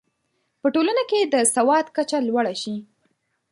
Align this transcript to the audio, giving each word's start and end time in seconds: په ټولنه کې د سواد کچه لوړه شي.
په 0.61 0.67
ټولنه 0.75 1.03
کې 1.09 1.19
د 1.21 1.35
سواد 1.55 1.85
کچه 1.95 2.17
لوړه 2.27 2.53
شي. 2.61 2.75